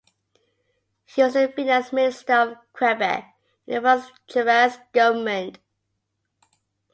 [1.05, 3.35] He was the Finance Minister of Quebec
[3.67, 5.59] in the first Charest government.